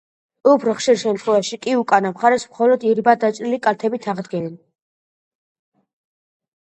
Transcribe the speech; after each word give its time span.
უფრო 0.51 0.71
ხშირ 0.77 0.95
შემთხვევაში 1.01 1.59
კი 1.65 1.75
უკანა 1.81 2.11
მხარეს 2.15 2.45
მხოლოდ 2.53 2.87
ირიბად 2.93 3.21
დაჭრილი 3.25 3.61
კალთებით 3.67 4.11
ადგენდნენ. 4.15 4.59